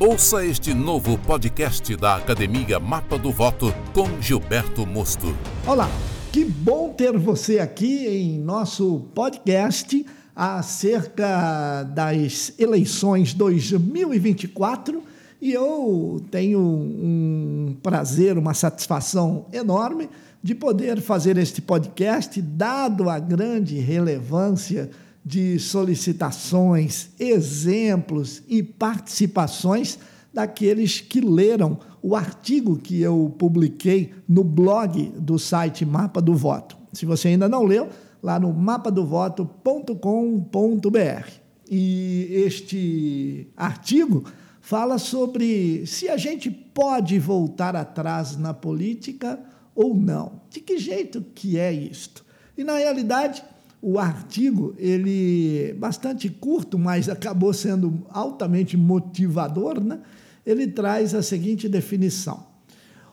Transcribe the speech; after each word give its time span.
Ouça 0.00 0.42
este 0.46 0.72
novo 0.72 1.18
podcast 1.18 1.94
da 1.94 2.16
Academia 2.16 2.80
Mapa 2.80 3.18
do 3.18 3.30
Voto 3.30 3.70
com 3.92 4.08
Gilberto 4.18 4.86
Mosto. 4.86 5.36
Olá, 5.66 5.90
que 6.32 6.42
bom 6.42 6.88
ter 6.88 7.18
você 7.18 7.58
aqui 7.58 8.06
em 8.06 8.38
nosso 8.38 9.10
podcast 9.14 10.06
acerca 10.34 11.82
das 11.82 12.54
eleições 12.58 13.34
2024 13.34 15.02
e 15.38 15.52
eu 15.52 16.24
tenho 16.30 16.60
um 16.60 17.76
prazer, 17.82 18.38
uma 18.38 18.54
satisfação 18.54 19.44
enorme 19.52 20.08
de 20.42 20.54
poder 20.54 21.02
fazer 21.02 21.36
este 21.36 21.60
podcast, 21.60 22.40
dado 22.40 23.10
a 23.10 23.18
grande 23.18 23.78
relevância 23.78 24.88
de 25.24 25.58
solicitações, 25.58 27.10
exemplos 27.18 28.42
e 28.48 28.62
participações 28.62 29.98
daqueles 30.32 31.00
que 31.00 31.20
leram 31.20 31.78
o 32.02 32.16
artigo 32.16 32.78
que 32.78 33.00
eu 33.00 33.34
publiquei 33.38 34.12
no 34.28 34.42
blog 34.42 35.12
do 35.18 35.38
site 35.38 35.84
Mapa 35.84 36.22
do 36.22 36.34
Voto. 36.34 36.76
Se 36.92 37.04
você 37.04 37.28
ainda 37.28 37.48
não 37.48 37.64
leu, 37.64 37.88
lá 38.22 38.38
no 38.38 38.52
mapadovoto.com.br. 38.52 41.30
E 41.70 42.28
este 42.30 43.48
artigo 43.56 44.24
fala 44.60 44.98
sobre 44.98 45.86
se 45.86 46.08
a 46.08 46.16
gente 46.16 46.50
pode 46.50 47.18
voltar 47.18 47.76
atrás 47.76 48.36
na 48.36 48.52
política 48.52 49.38
ou 49.74 49.94
não. 49.94 50.40
De 50.50 50.60
que 50.60 50.78
jeito 50.78 51.24
que 51.34 51.58
é 51.58 51.72
isto? 51.72 52.24
E 52.56 52.64
na 52.64 52.76
realidade, 52.76 53.42
o 53.82 53.98
artigo, 53.98 54.74
ele 54.76 55.74
bastante 55.78 56.28
curto, 56.28 56.78
mas 56.78 57.08
acabou 57.08 57.52
sendo 57.52 58.06
altamente 58.10 58.76
motivador, 58.76 59.82
né? 59.82 60.00
Ele 60.44 60.66
traz 60.66 61.14
a 61.14 61.22
seguinte 61.22 61.68
definição. 61.68 62.46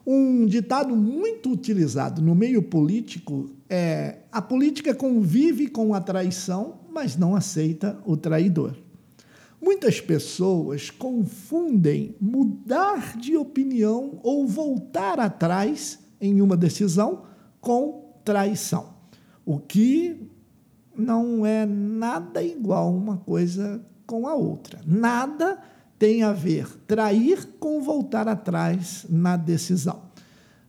Um 0.05 0.45
ditado 0.45 0.95
muito 0.95 1.51
utilizado 1.51 2.21
no 2.21 2.35
meio 2.35 2.61
político 2.61 3.49
é: 3.69 4.19
a 4.31 4.41
política 4.41 4.93
convive 4.93 5.67
com 5.67 5.93
a 5.93 6.01
traição, 6.01 6.79
mas 6.93 7.15
não 7.15 7.35
aceita 7.35 7.99
o 8.05 8.17
traidor. 8.17 8.73
Muitas 9.61 9.99
pessoas 9.99 10.89
confundem 10.89 12.15
mudar 12.21 13.17
de 13.17 13.35
opinião 13.35 14.19
ou 14.21 14.47
voltar 14.47 15.19
atrás 15.19 15.99
em 16.21 16.41
uma 16.41 16.55
decisão 16.55 17.23
com 17.59 18.13
traição, 18.23 18.93
o 19.45 19.57
que 19.57 20.29
não 20.97 21.45
é 21.45 21.65
nada 21.65 22.41
igual 22.41 22.93
uma 22.93 23.17
coisa 23.17 23.81
com 24.05 24.27
a 24.27 24.33
outra. 24.33 24.79
Nada 24.85 25.57
tem 25.99 26.23
a 26.23 26.31
ver 26.31 26.67
trair 26.87 27.47
com 27.59 27.81
voltar 27.81 28.27
atrás 28.27 29.05
na 29.09 29.35
decisão. 29.35 30.01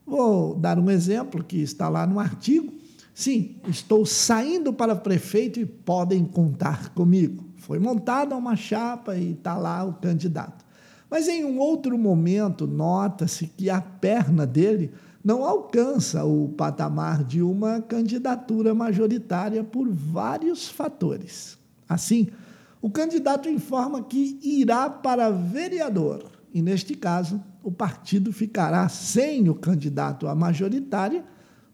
Vou 0.06 0.54
dar 0.54 0.78
um 0.78 0.90
exemplo 0.90 1.44
que 1.44 1.58
está 1.58 1.88
lá 1.88 2.06
no 2.06 2.18
artigo. 2.18 2.72
Sim, 3.12 3.56
estou 3.68 4.06
saindo 4.06 4.72
para 4.72 4.94
prefeito 4.94 5.60
e 5.60 5.66
podem 5.66 6.24
contar 6.24 6.90
comigo. 6.90 7.44
Foi 7.56 7.78
montada 7.78 8.36
uma 8.36 8.56
chapa 8.56 9.16
e 9.16 9.32
está 9.32 9.56
lá 9.56 9.84
o 9.84 9.94
candidato. 9.94 10.64
Mas 11.10 11.26
em 11.26 11.44
um 11.44 11.58
outro 11.58 11.98
momento, 11.98 12.66
nota-se 12.66 13.46
que 13.46 13.68
a 13.68 13.80
perna 13.80 14.46
dele 14.46 14.92
não 15.28 15.44
alcança 15.44 16.24
o 16.24 16.48
patamar 16.48 17.22
de 17.22 17.42
uma 17.42 17.82
candidatura 17.82 18.74
majoritária 18.74 19.62
por 19.62 19.86
vários 19.86 20.68
fatores. 20.68 21.58
Assim, 21.86 22.28
o 22.80 22.88
candidato 22.88 23.46
informa 23.46 24.02
que 24.02 24.40
irá 24.42 24.88
para 24.88 25.28
vereador, 25.28 26.24
e 26.54 26.62
neste 26.62 26.94
caso, 26.94 27.42
o 27.62 27.70
partido 27.70 28.32
ficará 28.32 28.88
sem 28.88 29.50
o 29.50 29.54
candidato 29.54 30.26
à 30.26 30.34
majoritária, 30.34 31.22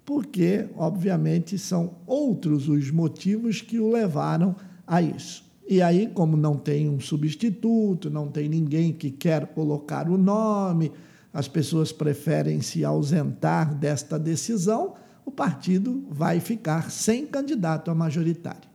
porque, 0.05 0.69
obviamente, 0.77 1.57
são 1.57 1.99
outros 2.09 2.69
os 2.69 2.91
motivos 2.91 3.61
que 3.61 3.79
o 3.79 3.89
levaram 3.89 4.57
a 4.85 5.01
isso. 5.01 5.45
E 5.69 5.81
aí, 5.81 6.11
como 6.13 6.37
não 6.37 6.57
tem 6.57 6.91
um 6.91 6.99
substituto, 6.99 8.11
não 8.11 8.27
tem 8.27 8.49
ninguém 8.49 8.93
que 8.93 9.13
quer 9.13 9.47
colocar 9.47 10.11
o 10.11 10.19
nome, 10.19 10.91
as 11.35 11.49
pessoas 11.49 11.91
preferem 11.91 12.63
se 12.63 12.85
ausentar 12.85 13.75
desta 13.75 14.17
decisão, 14.17 14.95
o 15.27 15.33
partido 15.33 16.07
vai 16.09 16.39
ficar 16.39 16.93
sem 16.93 17.27
candidato 17.27 17.91
a 17.91 17.95
majoritário. 17.95 18.69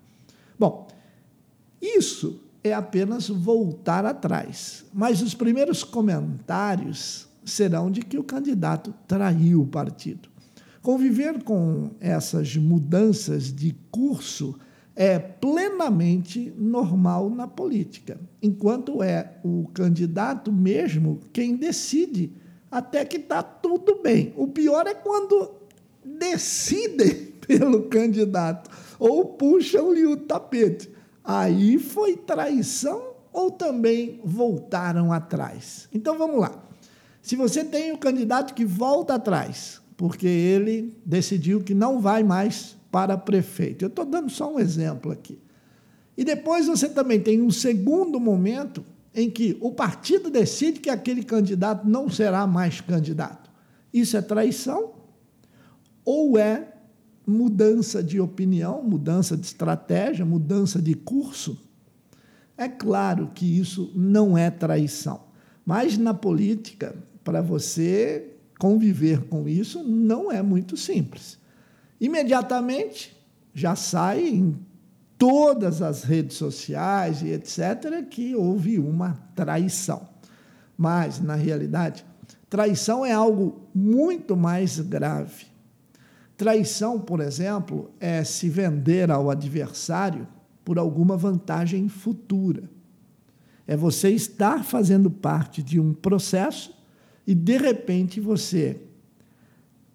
Bom, 0.59 0.89
isso 1.81 2.41
é 2.61 2.73
apenas 2.73 3.29
voltar 3.29 4.05
atrás, 4.05 4.83
mas 4.93 5.21
os 5.21 5.33
primeiros 5.33 5.85
comentários 5.85 7.29
serão 7.45 7.89
de 7.89 8.01
que 8.01 8.17
o 8.17 8.23
candidato 8.23 8.93
traiu 9.07 9.61
o 9.61 9.67
partido. 9.67 10.27
Conviver 10.81 11.41
com 11.43 11.91
essas 12.01 12.57
mudanças 12.57 13.53
de 13.53 13.73
curso 13.89 14.59
é 14.95 15.17
plenamente 15.17 16.53
normal 16.57 17.29
na 17.29 17.47
política, 17.47 18.19
enquanto 18.41 19.01
é 19.01 19.39
o 19.45 19.65
candidato 19.73 20.51
mesmo 20.51 21.21
quem 21.31 21.55
decide 21.55 22.33
até 22.71 23.03
que 23.05 23.17
está 23.17 23.41
tudo 23.41 24.01
bem. 24.01 24.33
O 24.35 24.47
pior 24.47 24.87
é 24.87 24.93
quando 24.93 25.51
decidem 26.03 27.33
pelo 27.47 27.83
candidato 27.83 28.69
ou 28.99 29.25
puxam-lhe 29.25 30.05
o 30.05 30.17
tapete. 30.17 30.89
Aí 31.23 31.77
foi 31.77 32.15
traição 32.15 33.13
ou 33.31 33.51
também 33.51 34.19
voltaram 34.23 35.11
atrás? 35.13 35.87
Então 35.93 36.17
vamos 36.17 36.39
lá. 36.39 36.63
Se 37.21 37.35
você 37.35 37.63
tem 37.63 37.91
o 37.91 37.95
um 37.95 37.97
candidato 37.97 38.53
que 38.53 38.65
volta 38.65 39.15
atrás, 39.15 39.81
porque 39.95 40.27
ele 40.27 40.95
decidiu 41.05 41.61
que 41.61 41.73
não 41.73 41.99
vai 41.99 42.23
mais 42.23 42.77
para 42.91 43.17
prefeito. 43.17 43.83
Eu 43.83 43.89
estou 43.89 44.05
dando 44.05 44.29
só 44.29 44.53
um 44.53 44.59
exemplo 44.59 45.11
aqui. 45.11 45.39
E 46.17 46.23
depois 46.23 46.67
você 46.67 46.89
também 46.89 47.19
tem 47.19 47.41
um 47.41 47.51
segundo 47.51 48.19
momento 48.19 48.83
em 49.13 49.29
que 49.29 49.57
o 49.59 49.71
partido 49.71 50.29
decide 50.29 50.79
que 50.79 50.89
aquele 50.89 51.23
candidato 51.23 51.87
não 51.87 52.09
será 52.09 52.45
mais 52.45 52.79
candidato. 52.81 53.49
Isso 53.93 54.15
é 54.15 54.21
traição 54.21 54.93
ou 56.05 56.37
é 56.37 56.73
mudança 57.25 58.01
de 58.01 58.19
opinião, 58.19 58.83
mudança 58.83 59.37
de 59.37 59.45
estratégia, 59.45 60.25
mudança 60.25 60.81
de 60.81 60.93
curso? 60.93 61.59
É 62.57 62.67
claro 62.67 63.31
que 63.33 63.45
isso 63.45 63.91
não 63.95 64.37
é 64.37 64.49
traição. 64.49 65.21
Mas 65.65 65.97
na 65.97 66.13
política, 66.13 66.95
para 67.23 67.41
você 67.41 68.33
conviver 68.59 69.21
com 69.27 69.47
isso, 69.47 69.83
não 69.83 70.31
é 70.31 70.41
muito 70.41 70.75
simples. 70.75 71.37
Imediatamente 72.01 73.15
já 73.53 73.75
sai 73.75 74.27
em 74.27 74.57
todas 75.19 75.81
as 75.81 76.03
redes 76.03 76.37
sociais 76.37 77.21
e 77.21 77.27
etc., 77.27 78.07
que 78.09 78.33
houve 78.33 78.79
uma 78.79 79.19
traição. 79.35 80.07
Mas, 80.77 81.19
na 81.19 81.35
realidade, 81.35 82.05
traição 82.49 83.05
é 83.05 83.11
algo 83.11 83.67
muito 83.75 84.37
mais 84.37 84.79
grave. 84.79 85.47
Traição, 86.37 87.01
por 87.01 87.19
exemplo, 87.19 87.91
é 87.99 88.23
se 88.23 88.47
vender 88.47 89.11
ao 89.11 89.29
adversário 89.29 90.25
por 90.63 90.79
alguma 90.79 91.17
vantagem 91.17 91.89
futura. 91.89 92.69
É 93.67 93.75
você 93.75 94.09
estar 94.11 94.63
fazendo 94.63 95.11
parte 95.11 95.61
de 95.61 95.81
um 95.81 95.93
processo 95.93 96.73
e, 97.27 97.35
de 97.35 97.57
repente, 97.57 98.21
você 98.21 98.81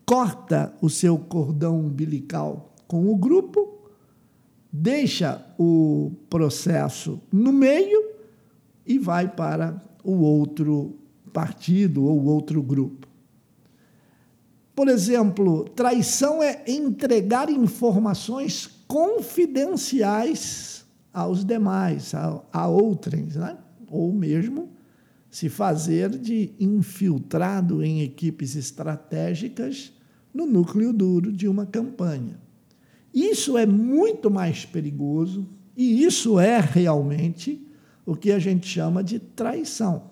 corta 0.04 0.74
o 0.82 0.90
seu 0.90 1.16
cordão 1.16 1.80
umbilical 1.80 2.74
com 2.86 3.08
o 3.08 3.16
grupo 3.16 3.73
deixa 4.76 5.46
o 5.56 6.10
processo 6.28 7.22
no 7.32 7.52
meio 7.52 8.10
e 8.84 8.98
vai 8.98 9.28
para 9.28 9.80
o 10.02 10.14
outro 10.14 10.96
partido 11.32 12.04
ou 12.04 12.24
outro 12.24 12.60
grupo. 12.60 13.06
Por 14.74 14.88
exemplo, 14.88 15.68
traição 15.68 16.42
é 16.42 16.64
entregar 16.66 17.48
informações 17.48 18.66
confidenciais 18.88 20.84
aos 21.12 21.44
demais, 21.44 22.12
a, 22.12 22.42
a 22.52 22.66
né? 22.68 23.56
ou 23.88 24.12
mesmo 24.12 24.70
se 25.30 25.48
fazer 25.48 26.10
de 26.18 26.52
infiltrado 26.58 27.80
em 27.80 28.02
equipes 28.02 28.56
estratégicas 28.56 29.92
no 30.34 30.46
núcleo 30.46 30.92
duro 30.92 31.30
de 31.30 31.46
uma 31.46 31.64
campanha. 31.64 32.43
Isso 33.14 33.56
é 33.56 33.64
muito 33.64 34.28
mais 34.28 34.64
perigoso 34.64 35.48
e 35.76 36.02
isso 36.02 36.40
é 36.40 36.58
realmente 36.58 37.64
o 38.04 38.16
que 38.16 38.32
a 38.32 38.40
gente 38.40 38.66
chama 38.66 39.04
de 39.04 39.20
traição. 39.20 40.10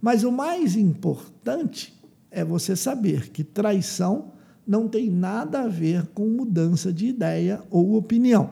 Mas 0.00 0.24
o 0.24 0.32
mais 0.32 0.76
importante 0.76 1.94
é 2.30 2.44
você 2.44 2.74
saber 2.74 3.30
que 3.30 3.44
traição 3.44 4.32
não 4.66 4.88
tem 4.88 5.08
nada 5.08 5.62
a 5.62 5.68
ver 5.68 6.08
com 6.08 6.28
mudança 6.28 6.92
de 6.92 7.06
ideia 7.06 7.62
ou 7.70 7.94
opinião. 7.94 8.50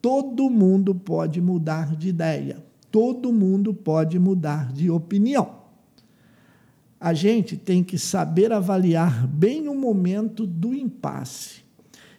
Todo 0.00 0.48
mundo 0.48 0.94
pode 0.94 1.40
mudar 1.40 1.96
de 1.96 2.08
ideia. 2.08 2.64
todo 2.94 3.32
mundo 3.32 3.74
pode 3.74 4.20
mudar 4.20 4.72
de 4.72 4.88
opinião. 4.88 5.64
A 7.00 7.12
gente 7.12 7.56
tem 7.56 7.82
que 7.82 7.98
saber 7.98 8.52
avaliar 8.52 9.26
bem 9.26 9.66
o 9.66 9.74
momento 9.74 10.46
do 10.46 10.72
impasse. 10.72 11.63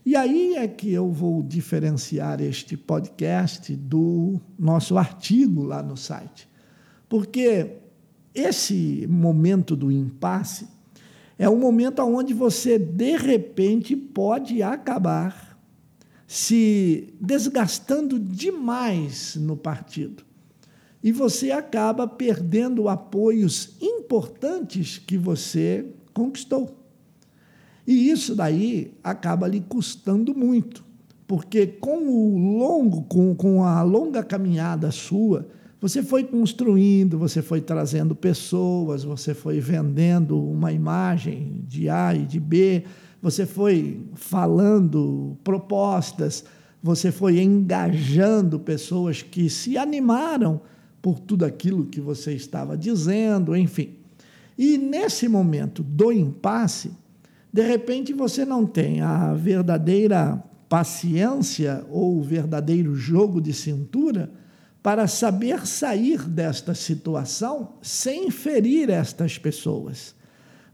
E 0.06 0.16
aí 0.16 0.56
é 0.56 0.68
que 0.68 0.92
eu 0.94 1.12
vou 1.12 1.42
diferenciar 1.42 2.40
este 2.40 2.78
podcast 2.78 3.76
do 3.76 4.40
nosso 4.58 5.00
artigo 5.00 5.64
lá 5.64 5.82
no 5.82 5.98
site. 5.98 6.48
Porque 7.10 7.78
esse 8.32 9.08
momento 9.10 9.76
do 9.76 9.92
impasse 9.92 10.68
é 11.40 11.50
um 11.50 11.58
momento 11.58 12.04
onde 12.04 12.36
você, 12.36 12.78
de 12.78 13.18
repente, 13.18 13.96
pode 13.96 14.62
acabar 14.62 15.58
se 16.28 17.14
desgastando 17.20 18.20
demais 18.20 19.36
no 19.36 19.58
partido. 19.58 20.24
E 21.04 21.12
você 21.12 21.50
acaba 21.50 22.08
perdendo 22.08 22.90
apoios 22.90 23.76
importantes 23.82 25.00
que 25.00 25.18
você 25.18 25.94
conquistou. 26.14 26.85
E 27.88 28.10
isso 28.10 28.36
daí 28.36 28.94
acaba 29.04 29.48
lhe 29.48 29.62
custando 29.62 30.36
muito, 30.36 30.84
porque 31.28 31.68
com 31.68 32.08
o 32.08 32.58
longo, 32.58 33.04
com, 33.04 33.36
com 33.36 33.64
a 33.64 33.82
longa 33.84 34.24
caminhada 34.24 34.90
sua, 34.92 35.48
você 35.80 36.02
foi 36.02 36.24
construindo, 36.24 37.20
você 37.20 37.44
foi 37.44 37.62
trazendo 37.62 38.16
pessoas, 38.16 39.04
você 39.04 39.36
foi 39.36 39.60
vendendo 39.60 40.42
uma 40.42 40.72
imagem 40.72 41.64
de 41.68 41.90
A 41.90 42.16
e 42.16 42.26
de 42.26 42.40
B, 42.40 42.84
você 43.22 43.46
foi 43.46 44.04
falando 44.16 45.38
propostas, 45.44 46.44
você 46.82 47.12
foi 47.12 47.40
engajando 47.40 48.60
pessoas 48.60 49.22
que 49.22 49.50
se 49.50 49.78
animaram 49.78 50.62
por 51.02 51.20
tudo 51.20 51.46
aquilo 51.46 51.86
que 51.86 52.02
você 52.02 52.34
estava 52.34 52.76
dizendo, 52.76 53.56
enfim. 53.56 53.96
E 54.58 54.78
nesse 54.78 55.28
momento 55.28 55.84
do 55.84 56.12
impasse, 56.12 56.92
de 57.56 57.62
repente 57.62 58.12
você 58.12 58.44
não 58.44 58.66
tem 58.66 59.00
a 59.00 59.34
verdadeira 59.34 60.44
paciência 60.68 61.86
ou 61.90 62.18
o 62.18 62.22
verdadeiro 62.22 62.94
jogo 62.98 63.40
de 63.40 63.54
cintura 63.54 64.30
para 64.84 65.08
saber 65.08 65.66
sair 65.66 66.22
desta 66.28 66.74
situação 66.74 67.78
sem 67.82 68.30
ferir 68.30 68.90
estas 68.90 69.38
pessoas. 69.38 70.14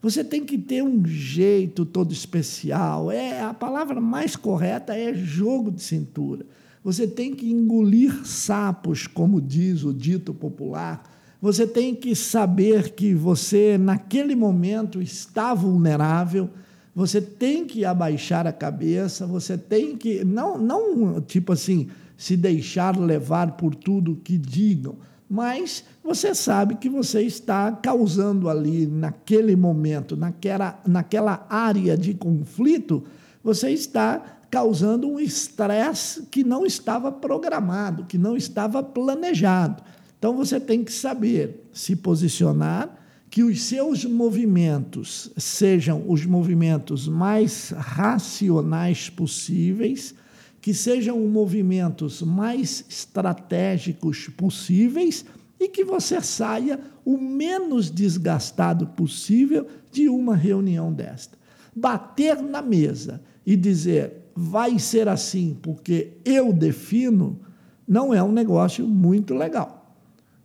Você 0.01 0.23
tem 0.23 0.43
que 0.43 0.57
ter 0.57 0.81
um 0.81 1.05
jeito 1.05 1.85
todo 1.85 2.11
especial. 2.11 3.11
É 3.11 3.43
a 3.43 3.53
palavra 3.53 4.01
mais 4.01 4.35
correta 4.35 4.97
é 4.97 5.13
jogo 5.13 5.69
de 5.69 5.83
cintura. 5.83 6.47
Você 6.83 7.05
tem 7.05 7.35
que 7.35 7.51
engolir 7.51 8.25
sapos, 8.25 9.05
como 9.05 9.39
diz 9.39 9.83
o 9.83 9.93
dito 9.93 10.33
popular. 10.33 11.03
Você 11.39 11.67
tem 11.67 11.93
que 11.93 12.15
saber 12.15 12.95
que 12.95 13.13
você 13.13 13.77
naquele 13.77 14.35
momento 14.35 14.99
está 14.99 15.53
vulnerável. 15.53 16.49
Você 16.93 17.21
tem 17.21 17.65
que 17.65 17.85
abaixar 17.85 18.45
a 18.45 18.51
cabeça, 18.51 19.25
você 19.25 19.57
tem 19.57 19.95
que 19.95 20.25
não 20.25 20.57
não 20.57 21.21
tipo 21.21 21.53
assim, 21.53 21.89
se 22.17 22.35
deixar 22.35 22.97
levar 22.97 23.53
por 23.53 23.73
tudo 23.73 24.19
que 24.23 24.37
digam, 24.37 24.97
mas 25.29 25.85
você 26.03 26.35
sabe 26.35 26.75
que 26.75 26.89
você 26.89 27.21
está 27.21 27.71
causando 27.71 28.49
ali, 28.49 28.85
naquele 28.85 29.55
momento, 29.55 30.17
naquela, 30.17 30.77
naquela 30.85 31.45
área 31.49 31.97
de 31.97 32.13
conflito, 32.13 33.05
você 33.41 33.69
está 33.71 34.39
causando 34.51 35.07
um 35.07 35.17
estresse 35.17 36.23
que 36.23 36.43
não 36.43 36.65
estava 36.65 37.09
programado, 37.09 38.03
que 38.03 38.17
não 38.17 38.35
estava 38.35 38.83
planejado. 38.83 39.81
Então 40.19 40.35
você 40.35 40.59
tem 40.59 40.83
que 40.83 40.91
saber 40.91 41.65
se 41.71 41.95
posicionar, 41.95 42.89
que 43.31 43.43
os 43.43 43.63
seus 43.63 44.03
movimentos 44.03 45.31
sejam 45.37 46.03
os 46.05 46.25
movimentos 46.25 47.07
mais 47.07 47.69
racionais 47.69 49.09
possíveis 49.09 50.13
que 50.61 50.73
sejam 50.73 51.17
movimentos 51.21 52.21
mais 52.21 52.85
estratégicos 52.89 54.27
possíveis 54.27 55.25
e 55.57 55.69
que 55.69 55.85
você 55.85 56.19
saia 56.19 56.77
o 57.05 57.17
menos 57.17 57.89
desgastado 57.89 58.85
possível 58.87 59.65
de 59.91 60.09
uma 60.09 60.35
reunião 60.35 60.91
desta. 60.91 61.37
Bater 61.73 62.41
na 62.43 62.61
mesa 62.61 63.23
e 63.45 63.55
dizer 63.55 64.11
vai 64.35 64.77
ser 64.77 65.07
assim 65.07 65.57
porque 65.61 66.17
eu 66.25 66.51
defino 66.51 67.39
não 67.87 68.13
é 68.13 68.21
um 68.21 68.31
negócio 68.31 68.85
muito 68.85 69.33
legal. 69.33 69.95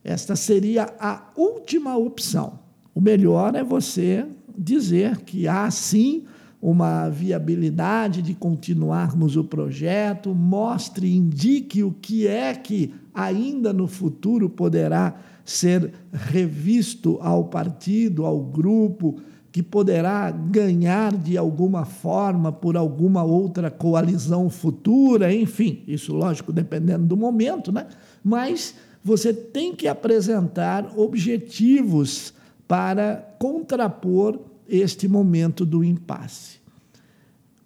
Esta 0.05 0.37
seria 0.37 0.95
a 1.01 1.33
última 1.37 1.97
opção. 1.97 2.66
O 2.97 3.01
melhor 3.03 3.55
é 3.55 3.63
você 3.63 4.25
dizer 4.57 5.19
que 5.19 5.47
há 5.47 5.71
sim 5.71 6.25
uma 6.63 7.11
viabilidade 7.11 8.23
de 8.23 8.33
continuarmos 8.33 9.37
o 9.37 9.45
projeto, 9.45 10.35
mostre, 10.35 11.15
indique 11.15 11.85
o 11.85 11.93
que 11.93 12.27
é 12.27 12.55
que 12.55 12.95
ainda 13.13 13.71
no 13.71 13.87
futuro 13.87 14.49
poderá 14.49 15.15
ser 15.45 15.93
revisto 16.11 17.19
ao 17.21 17.45
partido, 17.45 18.25
ao 18.25 18.41
grupo, 18.41 19.21
que 19.53 19.63
poderá 19.63 20.31
ganhar 20.31 21.15
de 21.15 21.37
alguma 21.37 21.85
forma 21.85 22.51
por 22.51 22.79
alguma 22.79 23.23
outra 23.23 23.71
coalizão 23.71 24.49
futura, 24.49 25.35
enfim, 25.35 25.83
isso 25.87 26.15
lógico 26.15 26.51
dependendo 26.51 27.05
do 27.05 27.17
momento, 27.17 27.71
né? 27.71 27.89
Mas 28.25 28.75
você 29.05 29.35
tem 29.35 29.75
que 29.75 29.87
apresentar 29.87 30.99
objetivos 30.99 32.33
para 32.67 33.37
contrapor 33.39 34.41
este 34.69 35.07
momento 35.07 35.65
do 35.65 35.85
impasse. 35.85 36.59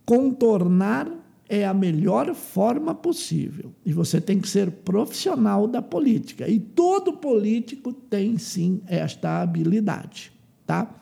Contornar 0.05 1.11
é 1.49 1.67
a 1.67 1.75
melhor 1.75 2.33
forma 2.35 2.95
possível. 2.95 3.73
E 3.85 3.93
você 3.93 4.21
tem 4.21 4.39
que 4.39 4.49
ser 4.49 4.71
profissional 4.71 5.67
da 5.67 5.83
política. 5.83 6.49
E 6.49 6.61
todo 6.61 7.15
político 7.15 7.93
tem 7.93 8.39
sim 8.39 8.81
esta 8.87 9.43
habilidade, 9.43 10.31
tá? 10.65 10.95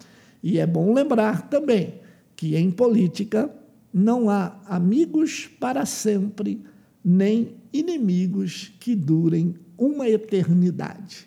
E 0.43 0.59
é 0.59 0.67
bom 0.67 0.95
lembrar 0.95 1.49
também 1.49 1.95
que 2.35 2.57
em 2.57 2.71
política 2.71 3.53
não 3.93 4.31
há 4.31 4.59
amigos 4.67 5.47
para 5.61 5.85
sempre, 5.85 6.63
nem 7.05 7.57
inimigos 7.73 8.73
que 8.81 8.95
durem 8.95 9.55
uma 9.77 10.09
eternidade. 10.09 11.27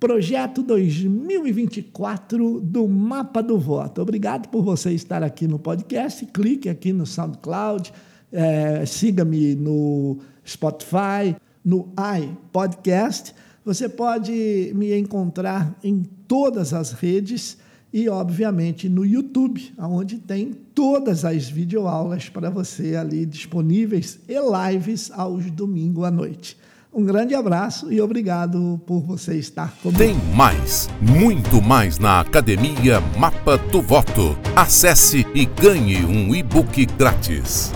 Projeto 0.00 0.62
2024 0.62 2.60
do 2.60 2.86
Mapa 2.86 3.42
do 3.42 3.58
Voto. 3.58 4.00
Obrigado 4.00 4.48
por 4.48 4.62
você 4.62 4.92
estar 4.92 5.24
aqui 5.24 5.48
no 5.48 5.58
podcast. 5.58 6.24
Clique 6.26 6.68
aqui 6.68 6.92
no 6.92 7.04
SoundCloud, 7.04 7.92
é, 8.30 8.86
siga-me 8.86 9.56
no 9.56 10.18
Spotify, 10.46 11.34
no 11.64 11.92
iPodcast. 12.16 13.34
Você 13.64 13.88
pode 13.88 14.70
me 14.72 14.96
encontrar 14.96 15.76
em 15.82 16.04
todas 16.28 16.72
as 16.72 16.92
redes 16.92 17.58
e, 17.92 18.08
obviamente, 18.08 18.88
no 18.88 19.04
YouTube, 19.04 19.74
onde 19.76 20.18
tem 20.18 20.52
todas 20.52 21.24
as 21.24 21.48
videoaulas 21.48 22.28
para 22.28 22.50
você 22.50 22.94
ali 22.94 23.26
disponíveis 23.26 24.20
e 24.28 24.36
lives 24.38 25.10
aos 25.10 25.50
domingos 25.50 26.04
à 26.04 26.10
noite. 26.12 26.56
Um 26.92 27.04
grande 27.04 27.34
abraço 27.34 27.92
e 27.92 28.00
obrigado 28.00 28.80
por 28.86 29.00
você 29.00 29.36
estar 29.36 29.72
comigo. 29.82 29.98
Tem 29.98 30.14
mais, 30.34 30.88
muito 31.00 31.60
mais 31.60 31.98
na 31.98 32.20
Academia 32.20 33.00
Mapa 33.18 33.58
do 33.58 33.82
Voto. 33.82 34.38
Acesse 34.56 35.26
e 35.34 35.44
ganhe 35.44 36.04
um 36.04 36.34
e-book 36.34 36.86
grátis. 36.86 37.72